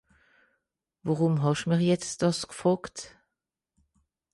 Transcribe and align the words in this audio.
Worùm 1.05 1.35
hesch 1.43 1.65
mich 1.69 1.85
jetz 1.89 2.07
dìss 2.19 2.41
gfröjt? 2.51 2.97